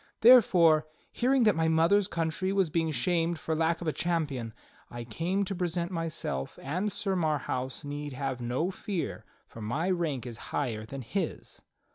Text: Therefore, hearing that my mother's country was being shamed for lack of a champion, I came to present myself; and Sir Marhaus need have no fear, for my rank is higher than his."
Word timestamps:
Therefore, 0.21 0.87
hearing 1.11 1.43
that 1.43 1.55
my 1.55 1.67
mother's 1.67 2.07
country 2.07 2.51
was 2.51 2.71
being 2.71 2.89
shamed 2.89 3.37
for 3.37 3.53
lack 3.55 3.81
of 3.81 3.87
a 3.87 3.93
champion, 3.93 4.51
I 4.89 5.03
came 5.03 5.45
to 5.45 5.53
present 5.53 5.91
myself; 5.91 6.57
and 6.59 6.91
Sir 6.91 7.15
Marhaus 7.15 7.85
need 7.85 8.13
have 8.13 8.41
no 8.41 8.71
fear, 8.71 9.25
for 9.47 9.61
my 9.61 9.91
rank 9.91 10.25
is 10.25 10.37
higher 10.49 10.87
than 10.87 11.03
his." 11.03 11.61